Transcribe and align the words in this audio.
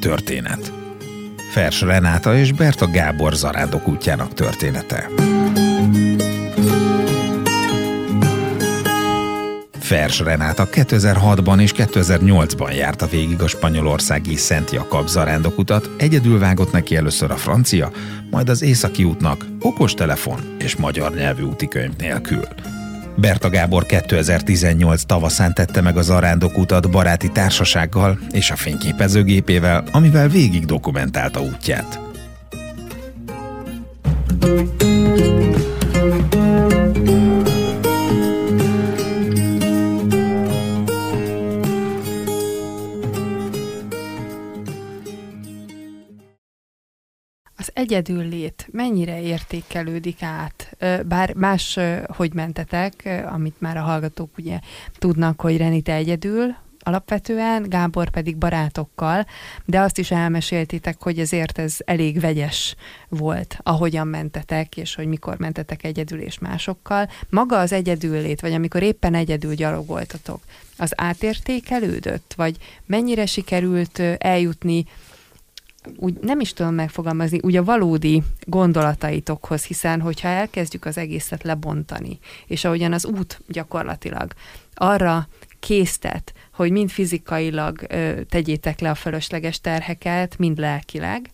két 0.00 0.10
történet. 0.10 0.72
Fers 1.50 1.80
Renáta 1.80 2.36
és 2.36 2.52
Berta 2.52 2.90
Gábor 2.90 3.34
zarándok 3.34 3.88
útjának 3.88 4.34
története. 4.34 5.08
Fers 9.80 10.18
Renáta 10.18 10.68
2006-ban 10.72 11.60
és 11.60 11.72
2008-ban 11.76 12.76
járta 12.76 13.06
végig 13.06 13.40
a 13.40 13.48
spanyolországi 13.48 14.36
Szent 14.36 14.70
Jakab 14.70 15.08
zarándokutat, 15.08 15.90
egyedül 15.98 16.38
vágott 16.38 16.72
neki 16.72 16.96
először 16.96 17.30
a 17.30 17.36
francia, 17.36 17.90
majd 18.30 18.48
az 18.48 18.62
északi 18.62 19.04
útnak 19.04 19.44
okostelefon 19.60 20.40
és 20.58 20.76
magyar 20.76 21.14
nyelvű 21.14 21.42
útikönyv 21.42 21.96
nélkül. 21.96 22.44
Berta 23.16 23.48
Gábor 23.48 23.86
2018 23.86 25.02
tavaszán 25.02 25.54
tette 25.54 25.80
meg 25.80 25.96
a 25.96 26.02
zarándokutat 26.02 26.90
baráti 26.90 27.30
társasággal 27.30 28.18
és 28.30 28.50
a 28.50 28.56
fényképezőgépével, 28.56 29.84
amivel 29.92 30.28
végig 30.28 30.64
dokumentálta 30.64 31.40
útját. 31.40 32.00
egyedül 34.46 34.85
lét 48.06 48.68
mennyire 48.70 49.22
értékelődik 49.22 50.22
át? 50.22 50.76
Bár 51.06 51.34
más, 51.34 51.78
hogy 52.06 52.34
mentetek, 52.34 53.22
amit 53.32 53.60
már 53.60 53.76
a 53.76 53.82
hallgatók 53.82 54.38
ugye 54.38 54.58
tudnak, 54.98 55.40
hogy 55.40 55.56
Renite 55.56 55.92
egyedül, 55.92 56.54
alapvetően, 56.78 57.62
Gábor 57.68 58.10
pedig 58.10 58.36
barátokkal, 58.36 59.26
de 59.64 59.80
azt 59.80 59.98
is 59.98 60.10
elmeséltitek, 60.10 61.02
hogy 61.02 61.18
ezért 61.18 61.58
ez 61.58 61.76
elég 61.84 62.20
vegyes 62.20 62.74
volt, 63.08 63.58
ahogyan 63.62 64.06
mentetek, 64.06 64.76
és 64.76 64.94
hogy 64.94 65.06
mikor 65.06 65.38
mentetek 65.38 65.84
egyedül 65.84 66.20
és 66.20 66.38
másokkal. 66.38 67.08
Maga 67.28 67.58
az 67.58 67.72
egyedüllét, 67.72 68.40
vagy 68.40 68.52
amikor 68.52 68.82
éppen 68.82 69.14
egyedül 69.14 69.54
gyalogoltatok, 69.54 70.40
az 70.78 70.92
átértékelődött? 70.96 72.32
Vagy 72.36 72.56
mennyire 72.86 73.26
sikerült 73.26 73.98
eljutni 74.18 74.84
úgy 75.96 76.18
nem 76.20 76.40
is 76.40 76.52
tudom 76.52 76.74
megfogalmazni, 76.74 77.40
úgy 77.42 77.56
a 77.56 77.64
valódi 77.64 78.22
gondolataitokhoz, 78.44 79.64
hiszen 79.64 80.00
hogyha 80.00 80.28
elkezdjük 80.28 80.84
az 80.84 80.98
egészet 80.98 81.42
lebontani, 81.42 82.18
és 82.46 82.64
ahogyan 82.64 82.92
az 82.92 83.04
út 83.04 83.42
gyakorlatilag 83.48 84.32
arra 84.74 85.28
késztet, 85.60 86.32
hogy 86.52 86.70
mind 86.70 86.90
fizikailag 86.90 87.86
ö, 87.88 88.20
tegyétek 88.28 88.80
le 88.80 88.90
a 88.90 88.94
fölösleges 88.94 89.60
terheket, 89.60 90.38
mind 90.38 90.58
lelkileg, 90.58 91.30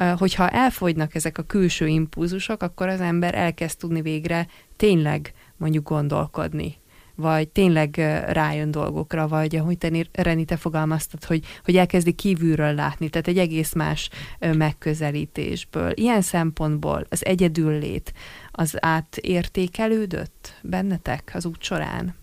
ö, 0.00 0.04
hogyha 0.18 0.48
elfogynak 0.48 1.14
ezek 1.14 1.38
a 1.38 1.42
külső 1.42 1.86
impulzusok, 1.86 2.62
akkor 2.62 2.88
az 2.88 3.00
ember 3.00 3.34
elkezd 3.34 3.78
tudni 3.78 4.02
végre 4.02 4.46
tényleg 4.76 5.32
mondjuk 5.56 5.88
gondolkodni 5.88 6.80
vagy 7.22 7.48
tényleg 7.48 7.96
rájön 8.26 8.70
dolgokra, 8.70 9.28
vagy 9.28 9.56
ahogy 9.56 9.78
te, 9.78 10.06
Reni, 10.12 10.44
te 10.44 10.56
fogalmaztad, 10.56 11.24
hogy, 11.24 11.44
hogy 11.64 11.76
elkezdi 11.76 12.12
kívülről 12.12 12.74
látni, 12.74 13.08
tehát 13.08 13.28
egy 13.28 13.38
egész 13.38 13.72
más 13.72 14.08
megközelítésből. 14.38 15.92
Ilyen 15.94 16.22
szempontból 16.22 17.06
az 17.08 17.24
egyedüllét 17.24 18.12
az 18.50 18.76
átértékelődött 18.80 20.54
bennetek 20.62 21.30
az 21.34 21.44
út 21.46 21.62
során? 21.62 22.14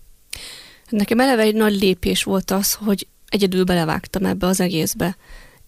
Nekem 0.88 1.20
eleve 1.20 1.42
egy 1.42 1.54
nagy 1.54 1.80
lépés 1.80 2.22
volt 2.22 2.50
az, 2.50 2.74
hogy 2.74 3.06
egyedül 3.28 3.64
belevágtam 3.64 4.24
ebbe 4.24 4.46
az 4.46 4.60
egészbe, 4.60 5.16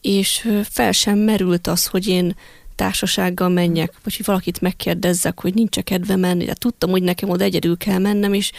és 0.01 0.49
fel 0.63 0.93
sem 0.93 1.19
merült 1.19 1.67
az, 1.67 1.87
hogy 1.87 2.07
én 2.07 2.37
társasággal 2.75 3.49
menjek, 3.49 3.93
vagy 4.03 4.17
hogy 4.17 4.27
valakit 4.27 4.61
megkérdezzek, 4.61 5.41
hogy 5.41 5.55
nincs 5.55 5.81
kedve 5.81 6.17
menni, 6.17 6.45
de 6.45 6.55
tudtam, 6.55 6.91
hogy 6.91 7.03
nekem 7.03 7.29
oda 7.29 7.45
egyedül 7.45 7.77
kell 7.77 7.99
mennem, 7.99 8.33
és 8.33 8.53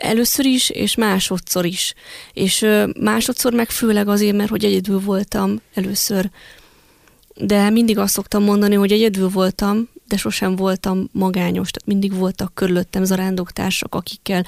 Először 0.00 0.44
is, 0.44 0.70
és 0.70 0.94
másodszor 0.94 1.64
is. 1.64 1.94
És 2.32 2.66
másodszor 3.00 3.52
meg 3.52 3.70
főleg 3.70 4.08
azért, 4.08 4.36
mert 4.36 4.50
hogy 4.50 4.64
egyedül 4.64 5.00
voltam 5.00 5.60
először. 5.74 6.30
De 7.34 7.70
mindig 7.70 7.98
azt 7.98 8.12
szoktam 8.12 8.42
mondani, 8.42 8.74
hogy 8.74 8.92
egyedül 8.92 9.28
voltam, 9.28 9.88
de 10.06 10.16
sosem 10.16 10.56
voltam 10.56 11.08
magányos, 11.12 11.70
tehát 11.70 11.88
mindig 11.88 12.14
voltak 12.14 12.54
körülöttem 12.54 13.04
zarándoktársak, 13.04 13.94
akikkel 13.94 14.46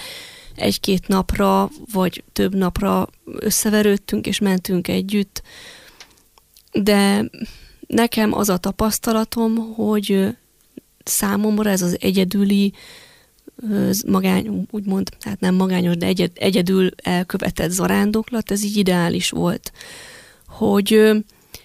egy-két 0.56 1.08
napra, 1.08 1.70
vagy 1.92 2.24
több 2.32 2.54
napra 2.54 3.08
összeverődtünk, 3.24 4.26
és 4.26 4.38
mentünk 4.38 4.88
együtt. 4.88 5.42
De 6.72 7.30
nekem 7.86 8.34
az 8.34 8.48
a 8.48 8.56
tapasztalatom, 8.56 9.74
hogy 9.74 10.36
számomra 11.04 11.70
ez 11.70 11.82
az 11.82 11.96
egyedüli 12.00 12.72
magány, 14.06 14.66
úgymond, 14.70 15.08
hát 15.20 15.40
nem 15.40 15.54
magányos, 15.54 15.96
de 15.96 16.06
egyed, 16.06 16.30
egyedül 16.34 16.90
elkövetett 16.96 17.70
zarándoklat, 17.70 18.50
ez 18.50 18.64
így 18.64 18.76
ideális 18.76 19.30
volt, 19.30 19.72
hogy 20.46 21.12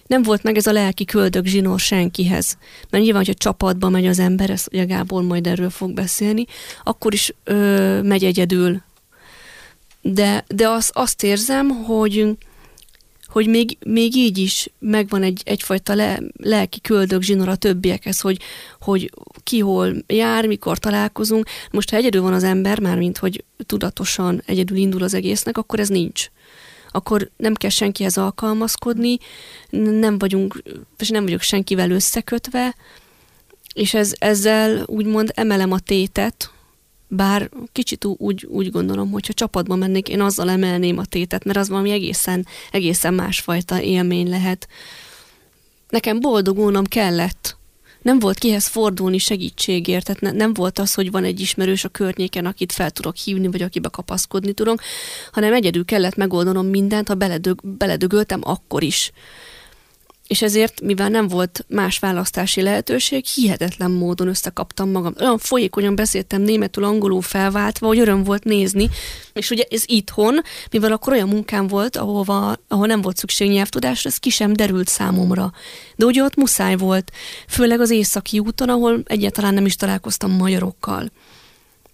nem 0.06 0.22
volt 0.22 0.42
meg 0.42 0.56
ez 0.56 0.66
a 0.66 0.72
lelki 0.72 1.04
köldök 1.04 1.46
zsinór 1.46 1.78
senkihez. 1.78 2.58
Mert 2.90 3.04
nyilván, 3.04 3.24
hogyha 3.24 3.38
csapatba 3.38 3.88
megy 3.88 4.06
az 4.06 4.18
ember, 4.18 4.50
ezt 4.50 4.68
ugye 4.72 4.84
Gábor 4.84 5.22
majd 5.22 5.46
erről 5.46 5.70
fog 5.70 5.92
beszélni, 5.92 6.44
akkor 6.82 7.12
is 7.12 7.34
ö, 7.44 8.02
megy 8.02 8.24
egyedül. 8.24 8.82
De, 10.00 10.44
de 10.48 10.68
az, 10.68 10.90
azt 10.94 11.22
érzem, 11.22 11.68
hogy 11.68 12.36
hogy 13.28 13.46
még, 13.48 13.76
még 13.86 14.16
így 14.16 14.38
is 14.38 14.68
megvan 14.78 15.22
egy, 15.22 15.42
egyfajta 15.44 15.94
le, 15.94 16.20
lelki 16.36 16.80
köldök 16.80 17.22
zsinor 17.22 17.48
a 17.48 17.56
többiekhez, 17.56 18.20
hogy, 18.20 18.38
hogy 18.80 19.10
ki 19.42 19.58
hol 19.58 19.94
jár, 20.06 20.46
mikor 20.46 20.78
találkozunk. 20.78 21.48
Most, 21.70 21.90
ha 21.90 21.96
egyedül 21.96 22.22
van 22.22 22.32
az 22.32 22.44
ember, 22.44 22.80
már 22.80 22.98
mint 22.98 23.18
hogy 23.18 23.44
tudatosan 23.66 24.42
egyedül 24.46 24.76
indul 24.76 25.02
az 25.02 25.14
egésznek, 25.14 25.58
akkor 25.58 25.80
ez 25.80 25.88
nincs. 25.88 26.30
Akkor 26.90 27.30
nem 27.36 27.54
kell 27.54 27.70
senkihez 27.70 28.18
alkalmazkodni, 28.18 29.18
nem 29.70 30.18
vagyunk, 30.18 30.62
és 30.98 31.08
nem 31.08 31.22
vagyok 31.22 31.40
senkivel 31.40 31.90
összekötve, 31.90 32.74
és 33.74 33.94
ez, 33.94 34.14
ezzel 34.18 34.82
úgymond 34.86 35.32
emelem 35.34 35.72
a 35.72 35.78
tétet, 35.78 36.50
bár 37.08 37.50
kicsit 37.72 38.04
úgy, 38.04 38.44
úgy 38.44 38.70
gondolom, 38.70 39.10
hogy 39.10 39.26
ha 39.26 39.32
csapatba 39.32 39.76
mennék, 39.76 40.08
én 40.08 40.20
azzal 40.20 40.50
emelném 40.50 40.98
a 40.98 41.04
tétet, 41.04 41.44
mert 41.44 41.58
az 41.58 41.68
valami 41.68 41.90
egészen, 41.90 42.46
egészen 42.70 43.14
másfajta 43.14 43.80
élmény 43.80 44.28
lehet. 44.28 44.68
Nekem 45.88 46.20
boldogulnom 46.20 46.84
kellett. 46.84 47.56
Nem 48.02 48.18
volt 48.18 48.38
kihez 48.38 48.66
fordulni 48.66 49.18
segítségért, 49.18 50.04
tehát 50.04 50.20
ne, 50.20 50.30
nem 50.30 50.54
volt 50.54 50.78
az, 50.78 50.94
hogy 50.94 51.10
van 51.10 51.24
egy 51.24 51.40
ismerős 51.40 51.84
a 51.84 51.88
környéken, 51.88 52.46
akit 52.46 52.72
fel 52.72 52.90
tudok 52.90 53.16
hívni, 53.16 53.48
vagy 53.48 53.62
akibe 53.62 53.88
kapaszkodni 53.88 54.52
tudok, 54.52 54.80
hanem 55.32 55.52
egyedül 55.52 55.84
kellett 55.84 56.16
megoldanom 56.16 56.66
mindent, 56.66 57.08
ha 57.08 57.14
beledög, 57.14 57.60
beledögöltem 57.62 58.40
akkor 58.42 58.82
is 58.82 59.12
és 60.28 60.42
ezért, 60.42 60.80
mivel 60.80 61.08
nem 61.08 61.28
volt 61.28 61.64
más 61.68 61.98
választási 61.98 62.62
lehetőség, 62.62 63.24
hihetetlen 63.24 63.90
módon 63.90 64.28
összekaptam 64.28 64.90
magam. 64.90 65.14
Olyan 65.20 65.38
folyékonyan 65.38 65.94
beszéltem 65.94 66.42
németül, 66.42 66.84
angolul 66.84 67.22
felváltva, 67.22 67.86
hogy 67.86 67.98
öröm 67.98 68.24
volt 68.24 68.44
nézni, 68.44 68.88
és 69.32 69.50
ugye 69.50 69.64
ez 69.70 69.82
itthon, 69.86 70.40
mivel 70.70 70.92
akkor 70.92 71.12
olyan 71.12 71.28
munkám 71.28 71.66
volt, 71.66 71.96
ahova, 71.96 72.56
ahol 72.68 72.86
nem 72.86 73.00
volt 73.00 73.16
szükség 73.16 73.50
nyelvtudásra, 73.50 74.10
ez 74.10 74.16
ki 74.16 74.30
sem 74.30 74.52
derült 74.52 74.88
számomra. 74.88 75.52
De 75.96 76.04
ugye 76.04 76.22
ott 76.22 76.36
muszáj 76.36 76.76
volt, 76.76 77.12
főleg 77.48 77.80
az 77.80 77.90
északi 77.90 78.38
úton, 78.38 78.68
ahol 78.68 79.02
egyáltalán 79.04 79.54
nem 79.54 79.66
is 79.66 79.76
találkoztam 79.76 80.30
magyarokkal. 80.30 81.10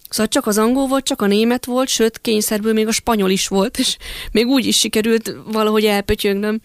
Szóval 0.09 0.29
csak 0.29 0.47
az 0.47 0.59
angol 0.59 0.87
volt, 0.87 1.05
csak 1.05 1.23
a 1.23 1.27
német 1.27 1.65
volt, 1.65 1.89
sőt, 1.89 2.21
kényszerből 2.21 2.73
még 2.73 2.87
a 2.87 2.93
spanyol 2.93 3.31
is 3.31 3.49
volt, 3.49 3.79
és 3.79 3.97
még 4.33 4.47
úgy 4.47 4.67
is 4.67 4.79
sikerült 4.79 5.35
valahogy 5.47 5.85
elpötyögnöm. 5.85 6.61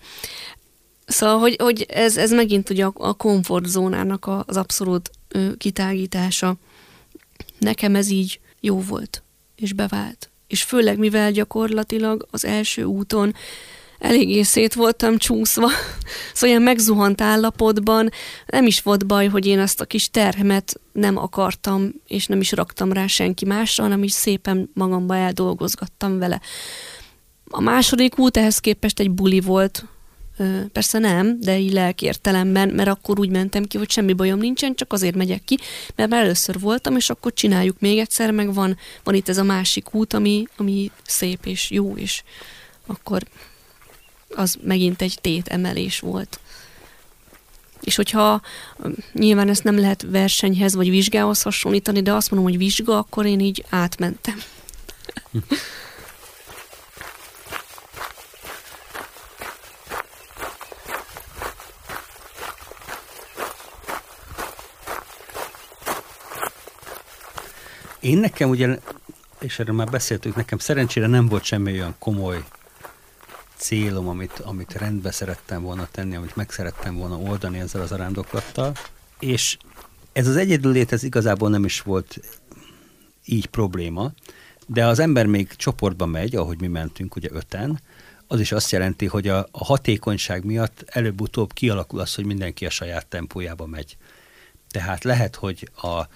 Szóval, 1.09 1.39
hogy, 1.39 1.55
hogy 1.59 1.85
ez, 1.89 2.17
ez 2.17 2.31
megint 2.31 2.69
ugye 2.69 2.85
a, 2.85 2.91
a 2.95 3.13
komfortzónának 3.13 4.29
az 4.45 4.57
abszolút 4.57 5.11
ö, 5.27 5.55
kitágítása. 5.57 6.55
Nekem 7.59 7.95
ez 7.95 8.09
így 8.09 8.39
jó 8.59 8.81
volt, 8.81 9.23
és 9.55 9.73
bevált. 9.73 10.29
És 10.47 10.63
főleg, 10.63 10.97
mivel 10.97 11.31
gyakorlatilag 11.31 12.27
az 12.31 12.45
első 12.45 12.83
úton 12.83 13.33
eléggé 13.99 14.41
szét 14.41 14.73
voltam 14.73 15.17
csúszva, 15.17 15.69
szóval 16.33 16.49
ilyen 16.49 16.61
megzuhant 16.61 17.21
állapotban 17.21 18.09
nem 18.45 18.65
is 18.65 18.81
volt 18.81 19.05
baj, 19.05 19.27
hogy 19.27 19.45
én 19.45 19.59
azt 19.59 19.81
a 19.81 19.85
kis 19.85 20.09
terhemet 20.09 20.79
nem 20.91 21.17
akartam, 21.17 21.93
és 22.07 22.25
nem 22.25 22.39
is 22.39 22.51
raktam 22.51 22.93
rá 22.93 23.07
senki 23.07 23.45
másra, 23.45 23.83
hanem 23.83 24.03
is 24.03 24.11
szépen 24.11 24.69
magamba 24.73 25.15
eldolgozgattam 25.15 26.19
vele. 26.19 26.41
A 27.49 27.61
második 27.61 28.19
út 28.19 28.37
ehhez 28.37 28.59
képest 28.59 28.99
egy 28.99 29.11
buli 29.11 29.39
volt, 29.39 29.85
Persze 30.71 30.99
nem, 30.99 31.39
de 31.39 31.57
így 31.57 31.71
lelkértelemben, 31.71 32.69
mert 32.69 32.89
akkor 32.89 33.19
úgy 33.19 33.29
mentem 33.29 33.63
ki, 33.65 33.77
hogy 33.77 33.89
semmi 33.91 34.13
bajom 34.13 34.39
nincsen, 34.39 34.75
csak 34.75 34.93
azért 34.93 35.15
megyek 35.15 35.43
ki, 35.43 35.57
mert 35.95 36.09
már 36.09 36.23
először 36.23 36.59
voltam, 36.59 36.95
és 36.95 37.09
akkor 37.09 37.33
csináljuk 37.33 37.79
még 37.79 37.97
egyszer, 37.97 38.31
meg 38.31 38.53
van, 38.53 38.77
van 39.03 39.15
itt 39.15 39.29
ez 39.29 39.37
a 39.37 39.43
másik 39.43 39.93
út, 39.93 40.13
ami, 40.13 40.47
ami 40.57 40.91
szép 41.05 41.45
és 41.45 41.71
jó, 41.71 41.97
és 41.97 42.23
akkor 42.85 43.23
az 44.35 44.57
megint 44.63 45.01
egy 45.01 45.17
tét 45.21 45.47
emelés 45.47 45.99
volt. 45.99 46.39
És 47.81 47.95
hogyha 47.95 48.41
nyilván 49.13 49.49
ezt 49.49 49.63
nem 49.63 49.79
lehet 49.79 50.05
versenyhez 50.09 50.75
vagy 50.75 50.89
vizsgához 50.89 51.41
hasonlítani, 51.41 52.01
de 52.01 52.13
azt 52.13 52.31
mondom, 52.31 52.49
hogy 52.49 52.59
vizsga, 52.59 52.97
akkor 52.97 53.25
én 53.25 53.39
így 53.39 53.65
átmentem. 53.69 54.41
Én 67.99 68.17
nekem 68.17 68.49
ugye, 68.49 68.79
és 69.39 69.59
erről 69.59 69.75
már 69.75 69.89
beszéltük, 69.89 70.35
nekem 70.35 70.57
szerencsére 70.57 71.07
nem 71.07 71.27
volt 71.27 71.43
semmi 71.43 71.71
olyan 71.71 71.95
komoly 71.99 72.43
célom, 73.55 74.07
amit, 74.07 74.39
amit 74.39 74.73
rendbe 74.73 75.11
szerettem 75.11 75.61
volna 75.61 75.87
tenni, 75.91 76.15
amit 76.15 76.35
meg 76.35 76.51
szerettem 76.51 76.97
volna 76.97 77.17
oldani 77.17 77.59
ezzel 77.59 77.81
az 77.81 77.91
arándoklattal, 77.91 78.73
és 79.19 79.57
ez 80.13 80.27
az 80.27 80.35
egyedüllét, 80.35 80.91
ez 80.91 81.03
igazából 81.03 81.49
nem 81.49 81.65
is 81.65 81.81
volt 81.81 82.19
így 83.25 83.45
probléma, 83.45 84.11
de 84.67 84.85
az 84.85 84.99
ember 84.99 85.25
még 85.25 85.55
csoportba 85.55 86.05
megy, 86.05 86.35
ahogy 86.35 86.59
mi 86.59 86.67
mentünk, 86.67 87.15
ugye 87.15 87.29
öten, 87.31 87.81
az 88.27 88.39
is 88.39 88.51
azt 88.51 88.71
jelenti, 88.71 89.05
hogy 89.05 89.27
a, 89.27 89.47
a 89.51 89.65
hatékonyság 89.65 90.43
miatt 90.43 90.83
előbb-utóbb 90.87 91.53
kialakul 91.53 91.99
az, 91.99 92.15
hogy 92.15 92.25
mindenki 92.25 92.65
a 92.65 92.69
saját 92.69 93.07
tempójába 93.07 93.65
megy. 93.65 93.97
Tehát 94.69 95.03
lehet, 95.03 95.35
hogy 95.35 95.69
a, 95.81 96.07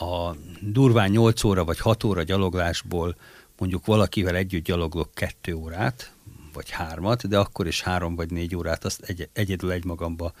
a 0.00 0.36
durván 0.60 1.10
8 1.10 1.44
óra 1.44 1.64
vagy 1.64 1.78
6 1.78 2.04
óra 2.04 2.22
gyaloglásból 2.22 3.16
mondjuk 3.58 3.86
valakivel 3.86 4.36
együtt 4.36 4.64
gyaloglok 4.64 5.14
kettő 5.14 5.54
órát, 5.54 6.12
vagy 6.52 6.70
hármat, 6.70 7.28
de 7.28 7.38
akkor 7.38 7.66
is 7.66 7.82
három 7.82 8.14
vagy 8.14 8.30
négy 8.30 8.56
órát 8.56 8.84
azt 8.84 9.02
egy, 9.02 9.28
egyedül 9.32 9.70
egymagamba 9.70 10.32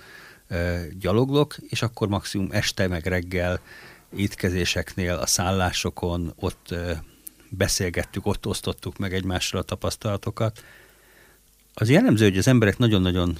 ö, 0.48 0.80
gyaloglok, 0.98 1.56
és 1.68 1.82
akkor 1.82 2.08
maximum 2.08 2.48
este 2.50 2.88
meg 2.88 3.06
reggel 3.06 3.60
étkezéseknél, 4.16 5.14
a 5.14 5.26
szállásokon 5.26 6.32
ott 6.36 6.70
ö, 6.70 6.92
beszélgettük, 7.48 8.26
ott 8.26 8.46
osztottuk 8.46 8.98
meg 8.98 9.14
egymással 9.14 9.60
a 9.60 9.64
tapasztalatokat. 9.64 10.64
Az 11.74 11.90
jellemző, 11.90 12.24
hogy 12.24 12.38
az 12.38 12.48
emberek 12.48 12.78
nagyon-nagyon 12.78 13.38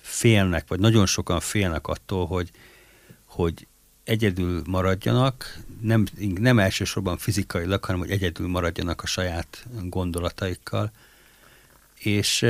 félnek, 0.00 0.68
vagy 0.68 0.80
nagyon 0.80 1.06
sokan 1.06 1.40
félnek 1.40 1.86
attól, 1.86 2.26
hogy, 2.26 2.50
hogy 3.24 3.66
egyedül 4.08 4.62
maradjanak, 4.66 5.58
nem, 5.80 6.06
nem 6.40 6.58
elsősorban 6.58 7.16
fizikailag, 7.16 7.84
hanem 7.84 8.00
hogy 8.00 8.10
egyedül 8.10 8.48
maradjanak 8.48 9.02
a 9.02 9.06
saját 9.06 9.66
gondolataikkal. 9.82 10.90
És 11.98 12.46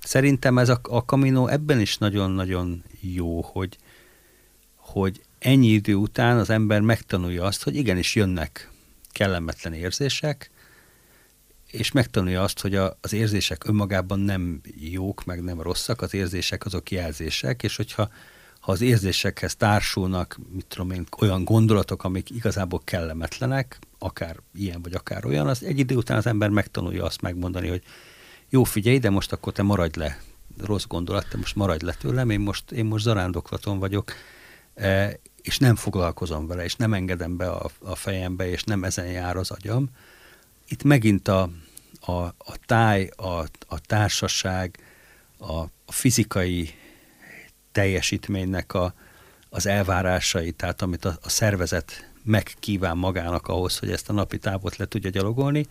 szerintem 0.00 0.58
ez 0.58 0.68
a, 0.68 0.80
a 0.82 0.98
Camino 0.98 1.46
ebben 1.46 1.80
is 1.80 1.98
nagyon-nagyon 1.98 2.84
jó, 3.00 3.40
hogy, 3.40 3.78
hogy 4.76 5.20
ennyi 5.38 5.68
idő 5.68 5.94
után 5.94 6.38
az 6.38 6.50
ember 6.50 6.80
megtanulja 6.80 7.44
azt, 7.44 7.62
hogy 7.62 7.76
igenis 7.76 8.14
jönnek 8.14 8.70
kellemetlen 9.10 9.72
érzések, 9.72 10.50
és 11.66 11.92
megtanulja 11.92 12.42
azt, 12.42 12.60
hogy 12.60 12.74
a, 12.74 12.98
az 13.00 13.12
érzések 13.12 13.64
önmagában 13.64 14.20
nem 14.20 14.60
jók, 14.78 15.24
meg 15.24 15.42
nem 15.42 15.60
rosszak, 15.60 16.02
az 16.02 16.14
érzések 16.14 16.64
azok 16.64 16.90
jelzések, 16.90 17.62
és 17.62 17.76
hogyha 17.76 18.10
ha 18.62 18.72
az 18.72 18.80
érzésekhez 18.80 19.56
társulnak, 19.56 20.38
mit 20.52 20.66
tudom 20.66 20.90
én, 20.90 21.06
olyan 21.18 21.44
gondolatok, 21.44 22.04
amik 22.04 22.30
igazából 22.30 22.80
kellemetlenek, 22.84 23.78
akár 23.98 24.36
ilyen 24.54 24.82
vagy 24.82 24.94
akár 24.94 25.26
olyan, 25.26 25.48
az 25.48 25.62
egy 25.62 25.78
idő 25.78 25.96
után 25.96 26.16
az 26.16 26.26
ember 26.26 26.48
megtanulja 26.48 27.04
azt 27.04 27.20
megmondani, 27.20 27.68
hogy 27.68 27.82
jó, 28.48 28.64
figyelj, 28.64 28.98
de 28.98 29.10
most 29.10 29.32
akkor 29.32 29.52
te 29.52 29.62
maradj 29.62 29.98
le, 29.98 30.20
rossz 30.58 30.84
gondolat, 30.84 31.28
te 31.28 31.36
most 31.36 31.56
maradj 31.56 31.84
le 31.84 31.92
tőlem, 31.92 32.30
én 32.30 32.40
most, 32.40 32.70
én 32.70 32.84
most 32.84 33.04
zarándoklaton 33.04 33.78
vagyok, 33.78 34.12
e, 34.74 35.18
és 35.42 35.58
nem 35.58 35.76
foglalkozom 35.76 36.46
vele, 36.46 36.64
és 36.64 36.76
nem 36.76 36.94
engedem 36.94 37.36
be 37.36 37.50
a, 37.50 37.70
a 37.78 37.94
fejembe, 37.94 38.48
és 38.50 38.64
nem 38.64 38.84
ezen 38.84 39.06
jár 39.06 39.36
az 39.36 39.50
agyam. 39.50 39.90
Itt 40.68 40.82
megint 40.82 41.28
a, 41.28 41.50
a, 42.00 42.12
a 42.22 42.56
táj, 42.66 43.10
a, 43.16 43.38
a 43.66 43.80
társaság, 43.86 44.78
a, 45.38 45.52
a 45.84 45.92
fizikai 45.92 46.74
teljesítménynek 47.72 48.74
a, 48.74 48.94
az 49.50 49.66
elvárásai, 49.66 50.52
tehát 50.52 50.82
amit 50.82 51.04
a, 51.04 51.18
a 51.22 51.28
szervezet 51.28 52.10
megkíván 52.24 52.96
magának 52.96 53.48
ahhoz, 53.48 53.78
hogy 53.78 53.90
ezt 53.90 54.08
a 54.08 54.12
napi 54.12 54.38
távot 54.38 54.76
le 54.76 54.86
tudja 54.86 55.10
gyalogolni, 55.10 55.66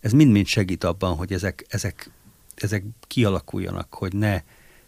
ez 0.00 0.12
mind-mind 0.12 0.46
segít 0.46 0.84
abban, 0.84 1.16
hogy 1.16 1.32
ezek, 1.32 1.66
ezek, 1.68 2.10
ezek 2.54 2.84
kialakuljanak, 3.06 3.94
hogy 3.94 4.12
ne, 4.12 4.42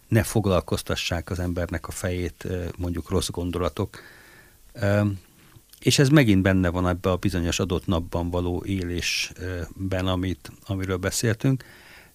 ne 0.07 0.23
foglalkoztassák 0.23 1.29
az 1.29 1.39
embernek 1.39 1.87
a 1.87 1.91
fejét 1.91 2.47
mondjuk 2.77 3.09
rossz 3.09 3.29
gondolatok. 3.29 4.01
És 5.79 5.99
ez 5.99 6.09
megint 6.09 6.41
benne 6.41 6.69
van 6.69 6.87
ebbe 6.87 7.11
a 7.11 7.15
bizonyos 7.15 7.59
adott 7.59 7.85
napban 7.85 8.29
való 8.29 8.63
élésben, 8.65 10.07
amit, 10.07 10.51
amiről 10.65 10.97
beszéltünk. 10.97 11.63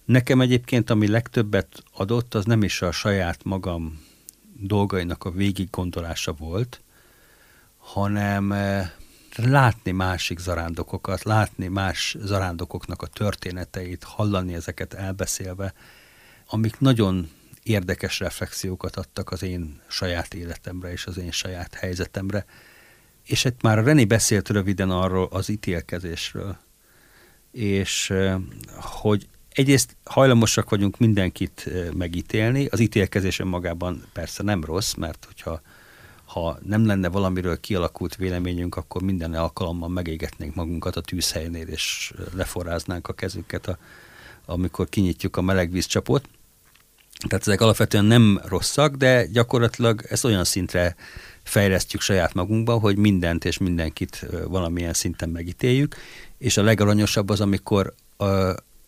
Nekem 0.05 0.41
egyébként, 0.41 0.89
ami 0.89 1.07
legtöbbet 1.07 1.83
adott, 1.93 2.33
az 2.33 2.45
nem 2.45 2.63
is 2.63 2.81
a 2.81 2.91
saját 2.91 3.43
magam 3.43 3.99
dolgainak 4.59 5.23
a 5.23 5.31
végig 5.31 5.69
gondolása 5.69 6.33
volt, 6.33 6.81
hanem 7.77 8.51
eh, 8.51 8.91
látni 9.35 9.91
másik 9.91 10.39
zarándokokat, 10.39 11.23
látni 11.23 11.67
más 11.67 12.15
zarándokoknak 12.19 13.01
a 13.01 13.07
történeteit, 13.07 14.03
hallani 14.03 14.53
ezeket 14.53 14.93
elbeszélve, 14.93 15.73
amik 16.47 16.79
nagyon 16.79 17.31
érdekes 17.63 18.19
reflexiókat 18.19 18.95
adtak 18.95 19.31
az 19.31 19.43
én 19.43 19.81
saját 19.87 20.33
életemre 20.33 20.91
és 20.91 21.05
az 21.05 21.17
én 21.17 21.31
saját 21.31 21.73
helyzetemre. 21.73 22.45
És 23.23 23.45
egy 23.45 23.55
már 23.61 23.83
René 23.83 24.05
beszélt 24.05 24.49
röviden 24.49 24.89
arról 24.89 25.27
az 25.31 25.49
ítélkezésről, 25.49 26.57
és 27.51 28.09
eh, 28.09 28.35
hogy 28.75 29.27
egyrészt 29.55 29.95
hajlamosak 30.03 30.69
vagyunk 30.69 30.97
mindenkit 30.97 31.69
megítélni, 31.93 32.65
az 32.65 32.79
ítélkezés 32.79 33.39
önmagában 33.39 34.03
persze 34.13 34.43
nem 34.43 34.63
rossz, 34.63 34.93
mert 34.93 35.25
hogyha 35.25 35.61
ha 36.25 36.57
nem 36.65 36.85
lenne 36.85 37.09
valamiről 37.09 37.59
kialakult 37.59 38.15
véleményünk, 38.15 38.75
akkor 38.75 39.01
minden 39.01 39.33
alkalommal 39.33 39.89
megégetnénk 39.89 40.55
magunkat 40.55 40.95
a 40.95 41.01
tűzhelynél, 41.01 41.67
és 41.67 42.13
leforráznánk 42.33 43.07
a 43.07 43.13
kezünket, 43.13 43.67
a, 43.67 43.77
amikor 44.45 44.89
kinyitjuk 44.89 45.37
a 45.37 45.41
melegvízcsapot. 45.41 46.29
Tehát 47.27 47.47
ezek 47.47 47.61
alapvetően 47.61 48.05
nem 48.05 48.41
rosszak, 48.45 48.95
de 48.95 49.25
gyakorlatilag 49.25 50.05
ezt 50.09 50.25
olyan 50.25 50.43
szintre 50.43 50.95
fejlesztjük 51.43 52.01
saját 52.01 52.33
magunkba, 52.33 52.73
hogy 52.73 52.97
mindent 52.97 53.45
és 53.45 53.57
mindenkit 53.57 54.25
valamilyen 54.47 54.93
szinten 54.93 55.29
megítéljük, 55.29 55.95
és 56.37 56.57
a 56.57 56.63
legaranyosabb 56.63 57.29
az, 57.29 57.41
amikor 57.41 57.93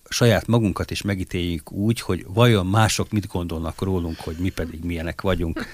saját 0.10 0.48
magunkat 0.48 0.92
is 0.92 1.02
megítéljük 1.02 1.72
úgy, 1.72 2.02
hogy 2.02 2.26
vajon 2.28 2.66
mások 2.66 3.12
mit 3.12 3.28
gondolnak 3.28 3.82
rólunk, 3.82 4.18
hogy 4.18 4.36
mi 4.38 4.50
pedig 4.50 4.84
milyenek 4.84 5.22
vagyunk. 5.22 5.66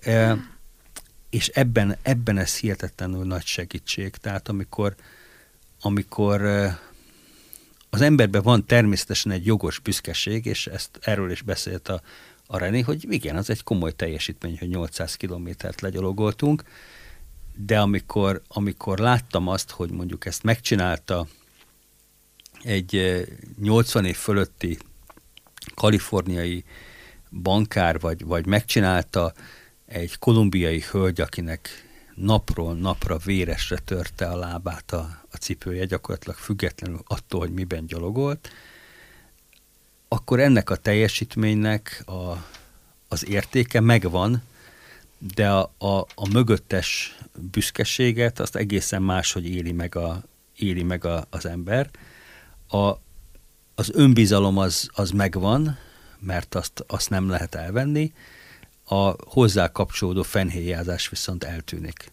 E, 0.00 0.36
és 1.30 1.48
ebben, 1.48 1.96
ebben 2.02 2.38
ez 2.38 2.56
hihetetlenül 2.56 3.24
nagy 3.24 3.44
segítség. 3.44 4.10
Tehát 4.10 4.48
amikor, 4.48 4.94
amikor 5.80 6.44
e, 6.44 6.80
az 7.90 8.00
emberben 8.00 8.42
van 8.42 8.66
természetesen 8.66 9.32
egy 9.32 9.46
jogos 9.46 9.78
büszkeség, 9.78 10.46
és 10.46 10.66
ezt 10.66 10.98
erről 11.00 11.30
is 11.30 11.42
beszélt 11.42 11.88
a, 11.88 12.00
a 12.46 12.58
René, 12.58 12.80
hogy 12.80 13.12
igen, 13.12 13.36
az 13.36 13.50
egy 13.50 13.62
komoly 13.62 13.92
teljesítmény, 13.92 14.58
hogy 14.58 14.68
800 14.68 15.14
kilométert 15.16 15.80
legyalogoltunk, 15.80 16.62
de 17.56 17.80
amikor, 17.80 18.42
amikor 18.48 18.98
láttam 18.98 19.48
azt, 19.48 19.70
hogy 19.70 19.90
mondjuk 19.90 20.26
ezt 20.26 20.42
megcsinálta 20.42 21.26
egy 22.62 23.24
80 23.60 24.04
év 24.04 24.16
fölötti 24.16 24.78
kaliforniai 25.74 26.64
bankár, 27.30 28.00
vagy, 28.00 28.24
vagy 28.24 28.46
megcsinálta 28.46 29.32
egy 29.86 30.18
kolumbiai 30.18 30.84
hölgy, 30.90 31.20
akinek 31.20 31.68
napról 32.14 32.74
napra 32.74 33.16
véresre 33.16 33.78
törte 33.78 34.26
a 34.26 34.36
lábát 34.36 34.92
a, 34.92 35.24
a 35.30 35.36
cipője, 35.36 35.84
gyakorlatilag 35.84 36.36
függetlenül 36.36 37.00
attól, 37.06 37.40
hogy 37.40 37.52
miben 37.52 37.86
gyalogolt, 37.86 38.50
akkor 40.08 40.40
ennek 40.40 40.70
a 40.70 40.76
teljesítménynek 40.76 42.02
a, 42.06 42.46
az 43.08 43.28
értéke 43.28 43.80
megvan, 43.80 44.42
de 45.34 45.50
a, 45.50 45.72
a, 45.78 45.98
a 46.14 46.28
mögöttes 46.32 47.18
büszkeséget 47.34 48.40
azt 48.40 48.56
egészen 48.56 49.02
máshogy 49.02 49.46
éli 49.46 49.72
meg, 49.72 49.96
a, 49.96 50.22
éli 50.56 50.82
meg 50.82 51.04
a, 51.04 51.26
az 51.30 51.46
ember 51.46 51.90
a, 52.70 52.98
az 53.74 53.90
önbizalom 53.92 54.58
az, 54.58 54.88
az 54.92 55.10
megvan, 55.10 55.78
mert 56.18 56.54
azt, 56.54 56.84
azt 56.86 57.10
nem 57.10 57.28
lehet 57.28 57.54
elvenni, 57.54 58.12
a 58.84 59.14
hozzá 59.30 59.72
kapcsolódó 59.72 60.22
fenhéjázás 60.22 61.08
viszont 61.08 61.44
eltűnik. 61.44 62.12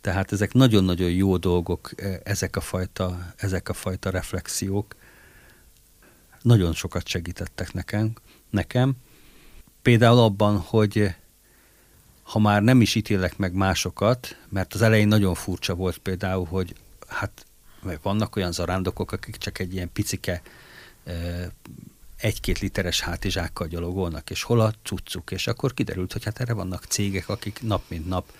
Tehát 0.00 0.32
ezek 0.32 0.52
nagyon-nagyon 0.52 1.10
jó 1.10 1.36
dolgok, 1.36 1.90
e, 1.96 2.20
ezek 2.24 2.56
a 2.56 2.60
fajta, 2.60 3.32
ezek 3.36 3.68
a 3.68 3.72
fajta 3.72 4.10
reflexiók. 4.10 4.96
nagyon 6.42 6.72
sokat 6.72 7.06
segítettek 7.06 7.72
nekem. 7.72 8.12
nekem. 8.50 8.94
Például 9.82 10.18
abban, 10.18 10.58
hogy 10.58 11.14
ha 12.22 12.38
már 12.38 12.62
nem 12.62 12.80
is 12.80 12.94
ítélek 12.94 13.38
meg 13.38 13.52
másokat, 13.52 14.36
mert 14.48 14.74
az 14.74 14.82
elején 14.82 15.08
nagyon 15.08 15.34
furcsa 15.34 15.74
volt 15.74 15.98
például, 15.98 16.44
hogy 16.46 16.74
hát 17.06 17.46
vannak 18.02 18.36
olyan 18.36 18.52
zarándokok, 18.52 19.12
akik 19.12 19.36
csak 19.36 19.58
egy 19.58 19.74
ilyen 19.74 19.92
picike 19.92 20.42
egy-két 22.16 22.58
literes 22.58 23.00
hátizsákkal 23.00 23.66
gyalogolnak, 23.66 24.30
és 24.30 24.42
hol 24.42 24.60
a 24.60 24.72
cuccuk, 24.82 25.30
és 25.30 25.46
akkor 25.46 25.74
kiderült, 25.74 26.12
hogy 26.12 26.24
hát 26.24 26.40
erre 26.40 26.52
vannak 26.52 26.84
cégek, 26.84 27.28
akik 27.28 27.58
nap 27.62 27.82
mint 27.88 28.08
nap 28.08 28.32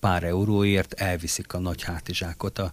pár 0.00 0.24
euróért 0.24 0.92
elviszik 0.92 1.52
a 1.52 1.58
nagy 1.58 1.82
hátizsákot 1.82 2.58
a, 2.58 2.72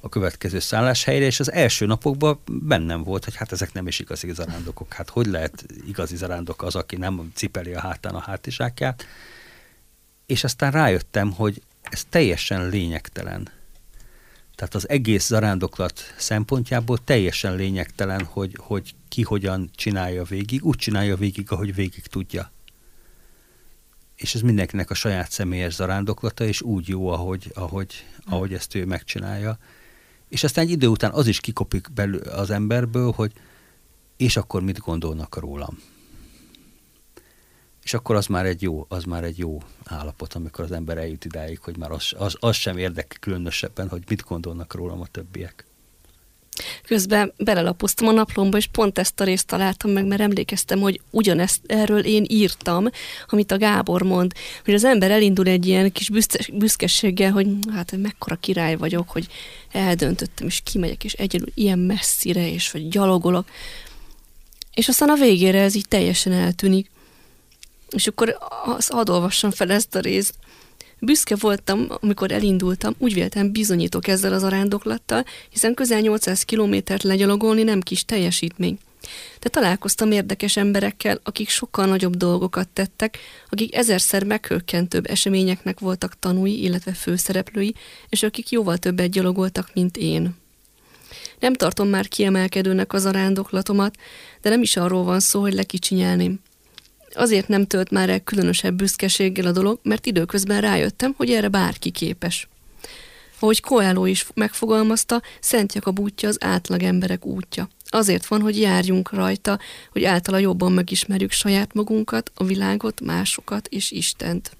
a 0.00 0.08
következő 0.08 0.58
szálláshelyre, 0.58 1.24
és 1.24 1.40
az 1.40 1.52
első 1.52 1.86
napokban 1.86 2.38
bennem 2.46 3.02
volt, 3.02 3.24
hogy 3.24 3.36
hát 3.36 3.52
ezek 3.52 3.72
nem 3.72 3.86
is 3.86 3.98
igazi 3.98 4.32
zarándokok. 4.32 4.92
Hát 4.92 5.08
hogy 5.10 5.26
lehet 5.26 5.64
igazi 5.86 6.16
zarándok 6.16 6.62
az, 6.62 6.74
aki 6.74 6.96
nem 6.96 7.32
cipeli 7.34 7.74
a 7.74 7.80
hátán 7.80 8.14
a 8.14 8.18
hátizsákját? 8.20 9.06
És 10.26 10.44
aztán 10.44 10.70
rájöttem, 10.70 11.32
hogy 11.32 11.62
ez 11.82 12.04
teljesen 12.08 12.68
lényegtelen. 12.68 13.48
Tehát 14.54 14.74
az 14.74 14.88
egész 14.88 15.26
zarándoklat 15.26 16.00
szempontjából 16.18 16.98
teljesen 17.04 17.56
lényegtelen, 17.56 18.24
hogy, 18.24 18.56
hogy 18.60 18.94
ki 19.08 19.22
hogyan 19.22 19.70
csinálja 19.74 20.24
végig. 20.24 20.64
Úgy 20.64 20.76
csinálja 20.76 21.16
végig, 21.16 21.52
ahogy 21.52 21.74
végig 21.74 22.06
tudja. 22.06 22.52
És 24.16 24.34
ez 24.34 24.40
mindenkinek 24.40 24.90
a 24.90 24.94
saját 24.94 25.30
személyes 25.30 25.74
zarándoklata, 25.74 26.44
és 26.44 26.62
úgy 26.62 26.88
jó, 26.88 27.08
ahogy, 27.08 27.50
ahogy, 27.54 28.06
ahogy 28.24 28.54
ezt 28.54 28.74
ő 28.74 28.84
megcsinálja. 28.84 29.58
És 30.28 30.44
aztán 30.44 30.64
egy 30.64 30.70
idő 30.70 30.86
után 30.86 31.10
az 31.10 31.26
is 31.26 31.40
kikopik 31.40 31.92
belül 31.92 32.20
az 32.20 32.50
emberből, 32.50 33.12
hogy 33.12 33.32
és 34.16 34.36
akkor 34.36 34.62
mit 34.62 34.78
gondolnak 34.78 35.36
rólam. 35.36 35.78
És 37.84 37.94
akkor 37.94 38.16
az 38.16 38.26
már 38.26 38.46
egy 38.46 38.62
jó, 38.62 38.86
az 38.88 39.04
már 39.04 39.24
egy 39.24 39.38
jó 39.38 39.62
állapot, 39.84 40.34
amikor 40.34 40.64
az 40.64 40.72
ember 40.72 40.98
eljut 40.98 41.24
idáig, 41.24 41.58
hogy 41.58 41.76
már 41.76 41.90
az, 41.90 42.12
az, 42.16 42.36
az 42.40 42.56
sem 42.56 42.78
érdekel 42.78 43.18
különösebben, 43.20 43.88
hogy 43.88 44.02
mit 44.08 44.24
gondolnak 44.24 44.74
rólam 44.74 45.00
a 45.00 45.06
többiek. 45.06 45.64
Közben 46.86 47.32
belelapoztam 47.36 48.08
a 48.08 48.12
naplomba, 48.12 48.56
és 48.56 48.66
pont 48.66 48.98
ezt 48.98 49.20
a 49.20 49.24
részt 49.24 49.46
találtam 49.46 49.90
meg, 49.90 50.06
mert 50.06 50.20
emlékeztem, 50.20 50.80
hogy 50.80 51.00
ugyanezt 51.10 51.60
erről 51.66 52.04
én 52.04 52.24
írtam, 52.28 52.88
amit 53.26 53.52
a 53.52 53.58
Gábor 53.58 54.02
mond, 54.02 54.32
hogy 54.64 54.74
az 54.74 54.84
ember 54.84 55.10
elindul 55.10 55.46
egy 55.46 55.66
ilyen 55.66 55.92
kis 55.92 56.10
büszkeséggel, 56.52 57.32
hogy 57.32 57.48
hát 57.72 57.96
mekkora 57.96 58.36
király 58.36 58.76
vagyok, 58.76 59.10
hogy 59.10 59.26
eldöntöttem, 59.72 60.46
és 60.46 60.60
kimegyek, 60.64 61.04
és 61.04 61.12
egyedül 61.12 61.48
ilyen 61.54 61.78
messzire, 61.78 62.50
és 62.50 62.70
hogy 62.70 62.88
gyalogolok. 62.88 63.48
És 64.74 64.88
aztán 64.88 65.08
a 65.08 65.14
végére 65.14 65.60
ez 65.60 65.74
így 65.74 65.88
teljesen 65.88 66.32
eltűnik. 66.32 66.90
És 67.94 68.06
akkor 68.06 68.36
az 68.64 68.86
hadd 68.86 69.10
olvassam 69.10 69.50
fel 69.50 69.70
ezt 69.70 69.94
a 69.94 70.00
részt. 70.00 70.34
Büszke 70.98 71.36
voltam, 71.36 71.86
amikor 72.00 72.32
elindultam, 72.32 72.94
úgy 72.98 73.14
véltem 73.14 73.52
bizonyítok 73.52 74.06
ezzel 74.06 74.32
az 74.32 74.42
arándoklattal, 74.42 75.24
hiszen 75.50 75.74
közel 75.74 76.00
800 76.00 76.42
kilométert 76.42 77.02
legyalogolni 77.02 77.62
nem 77.62 77.80
kis 77.80 78.04
teljesítmény. 78.04 78.78
De 79.40 79.48
találkoztam 79.48 80.10
érdekes 80.10 80.56
emberekkel, 80.56 81.20
akik 81.22 81.48
sokkal 81.48 81.86
nagyobb 81.86 82.16
dolgokat 82.16 82.68
tettek, 82.68 83.18
akik 83.48 83.74
ezerszer 83.74 84.24
meghökkentőbb 84.24 85.10
eseményeknek 85.10 85.80
voltak 85.80 86.18
tanúi, 86.18 86.62
illetve 86.62 86.92
főszereplői, 86.92 87.74
és 88.08 88.22
akik 88.22 88.50
jóval 88.50 88.76
többet 88.76 89.10
gyalogoltak, 89.10 89.70
mint 89.74 89.96
én. 89.96 90.34
Nem 91.38 91.52
tartom 91.52 91.88
már 91.88 92.08
kiemelkedőnek 92.08 92.92
az 92.92 93.06
arándoklatomat, 93.06 93.96
de 94.42 94.48
nem 94.48 94.62
is 94.62 94.76
arról 94.76 95.04
van 95.04 95.20
szó, 95.20 95.40
hogy 95.40 95.54
lekicsinyelném. 95.54 96.40
Azért 97.14 97.48
nem 97.48 97.66
tölt 97.66 97.90
már 97.90 98.08
el 98.08 98.20
különösebb 98.20 98.74
büszkeséggel 98.74 99.46
a 99.46 99.52
dolog, 99.52 99.78
mert 99.82 100.06
időközben 100.06 100.60
rájöttem, 100.60 101.14
hogy 101.16 101.30
erre 101.30 101.48
bárki 101.48 101.90
képes. 101.90 102.48
Ahogy 103.38 103.60
Coelho 103.60 104.04
is 104.04 104.26
megfogalmazta, 104.34 105.22
Szent 105.40 105.74
Jakab 105.74 106.00
útja 106.00 106.28
az 106.28 106.38
átlag 106.40 106.82
emberek 106.82 107.26
útja. 107.26 107.68
Azért 107.86 108.26
van, 108.26 108.40
hogy 108.40 108.60
járjunk 108.60 109.12
rajta, 109.12 109.58
hogy 109.92 110.04
általa 110.04 110.38
jobban 110.38 110.72
megismerjük 110.72 111.30
saját 111.30 111.74
magunkat, 111.74 112.30
a 112.34 112.44
világot, 112.44 113.00
másokat 113.00 113.66
és 113.68 113.90
Istent. 113.90 114.56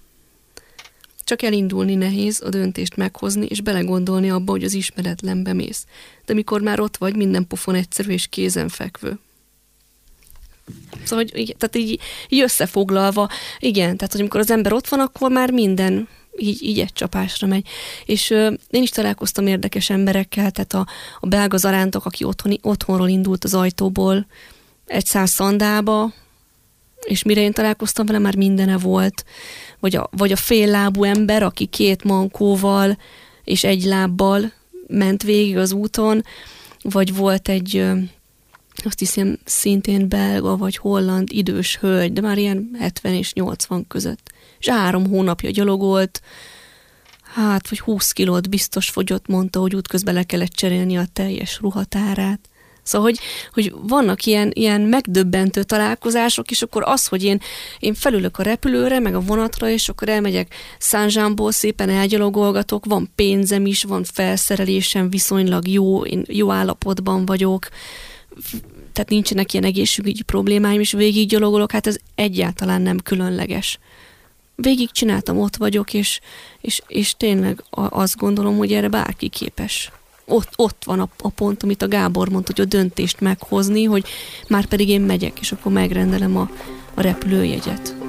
Csak 1.25 1.43
elindulni 1.43 1.95
nehéz, 1.95 2.41
a 2.41 2.49
döntést 2.49 2.97
meghozni, 2.97 3.47
és 3.47 3.61
belegondolni 3.61 4.31
abba, 4.31 4.51
hogy 4.51 4.65
az 4.65 4.75
ismeretlenbe 4.75 5.53
mész. 5.53 5.87
De 6.25 6.35
mikor 6.35 6.61
már 6.61 6.81
ott 6.81 6.97
vagy, 6.97 7.17
minden 7.17 7.47
pofon 7.47 7.75
egyszerű 7.75 8.11
és 8.11 8.27
kézenfekvő. 8.27 9.19
Szóval, 11.05 11.25
hogy, 11.33 11.55
tehát 11.59 11.77
így, 11.77 12.01
így 12.29 12.41
összefoglalva, 12.41 13.29
igen, 13.59 13.97
tehát 13.97 14.13
hogy 14.13 14.21
amikor 14.21 14.41
az 14.41 14.51
ember 14.51 14.73
ott 14.73 14.89
van, 14.89 15.01
akkor 15.01 15.31
már 15.31 15.51
minden 15.51 16.09
így, 16.37 16.63
így 16.63 16.81
egy 16.81 16.93
csapásra 16.93 17.47
megy. 17.47 17.67
És 18.05 18.31
ö, 18.31 18.53
én 18.71 18.83
is 18.83 18.91
találkoztam 18.91 19.47
érdekes 19.47 19.91
emberekkel, 19.91 20.51
tehát 20.51 20.75
a, 20.75 20.87
a 21.21 21.27
belga 21.27 21.57
zarántok, 21.57 22.05
aki 22.07 22.25
otthoni, 22.25 22.59
otthonról 22.63 23.09
indult 23.09 23.45
az 23.45 23.55
ajtóból 23.55 24.27
egy 24.87 25.07
száz 25.07 25.31
szandába, 25.31 26.13
és 27.05 27.23
mire 27.23 27.41
én 27.41 27.53
találkoztam 27.53 28.07
vele, 28.07 28.19
már 28.19 28.37
mindene 28.37 28.79
volt. 28.79 29.25
Vagy 29.81 29.97
a, 29.97 30.09
vagy 30.11 30.33
a 30.33 30.37
féllábú 30.37 31.05
ember, 31.05 31.43
aki 31.43 31.67
két 31.67 32.05
mankóval 32.05 32.99
és 33.45 33.65
egy 33.65 33.83
lábbal 33.83 34.53
ment 34.87 35.23
végig 35.23 35.57
az 35.57 35.73
úton, 35.73 36.25
vagy 36.83 37.15
volt 37.15 37.49
egy 37.49 37.85
azt 38.83 38.99
hiszem 38.99 39.39
szintén 39.45 40.09
belga 40.09 40.57
vagy 40.57 40.77
holland 40.77 41.33
idős 41.33 41.77
hölgy, 41.77 42.13
de 42.13 42.21
már 42.21 42.39
ilyen 42.39 42.71
70 42.79 43.15
és 43.15 43.33
80 43.33 43.87
között. 43.87 44.31
És 44.59 44.69
három 44.69 45.07
hónapja 45.07 45.51
gyalogolt, 45.51 46.21
hát 47.35 47.69
vagy 47.69 47.81
20 47.81 48.13
kilót 48.13 48.49
biztos 48.49 48.91
fogyott, 48.91 49.27
mondta, 49.27 49.61
hogy 49.61 49.75
útközben 49.75 50.15
le 50.15 50.23
kellett 50.23 50.53
cserélni 50.53 50.97
a 50.97 51.07
teljes 51.13 51.59
ruhatárát. 51.61 52.41
Szóval, 52.85 53.09
hogy, 53.09 53.19
hogy 53.53 53.75
vannak 53.89 54.25
ilyen, 54.25 54.51
ilyen 54.55 54.81
megdöbbentő 54.81 55.63
találkozások, 55.63 56.51
és 56.51 56.63
akkor 56.63 56.83
az, 56.87 57.07
hogy 57.07 57.25
én, 57.25 57.41
én 57.79 57.95
felülök 57.95 58.39
a 58.39 58.43
repülőre, 58.43 58.99
meg 58.99 59.15
a 59.15 59.21
vonatra, 59.21 59.69
és 59.69 59.89
akkor 59.89 60.09
elmegyek 60.09 60.55
Szánzsámból, 60.79 61.53
szépen 61.53 61.89
elgyalogolgatok, 61.89 62.85
van 62.85 63.11
pénzem 63.15 63.67
is, 63.67 63.83
van 63.83 64.05
felszerelésem, 64.05 65.11
viszonylag 65.11 65.69
jó, 65.69 66.05
én 66.05 66.25
jó 66.29 66.51
állapotban 66.51 67.27
vagyok, 67.27 67.69
tehát 68.93 69.11
nincsenek 69.11 69.53
ilyen 69.53 69.65
egészségügyi 69.65 70.23
problémáim, 70.23 70.81
és 70.81 70.93
végig 70.93 71.29
gyalogolok, 71.29 71.73
hát 71.73 71.87
ez 71.87 71.97
egyáltalán 72.15 72.83
nem 72.83 72.99
különleges. 72.99 73.79
Végig 74.55 74.91
csináltam, 74.91 75.39
ott 75.39 75.57
vagyok, 75.57 75.95
és, 75.95 76.21
és, 76.61 76.83
és 76.87 77.15
tényleg 77.17 77.65
azt 77.71 78.17
gondolom, 78.17 78.57
hogy 78.57 78.73
erre 78.73 78.89
bárki 78.89 79.29
képes. 79.29 79.91
Ott, 80.25 80.49
ott 80.57 80.83
van 80.85 81.01
a, 81.01 81.09
a 81.19 81.29
pont, 81.29 81.63
amit 81.63 81.83
a 81.83 81.89
Gábor 81.89 82.29
mondta, 82.29 82.53
hogy 82.55 82.65
a 82.65 82.69
döntést 82.69 83.21
meghozni, 83.21 83.85
hogy 83.85 84.07
már 84.49 84.67
pedig 84.67 84.89
én 84.89 85.01
megyek, 85.01 85.41
és 85.41 85.53
akkor 85.53 85.73
megrendelem 85.73 86.37
a, 86.37 86.51
a 86.95 87.01
repülőjegyet. 87.01 88.04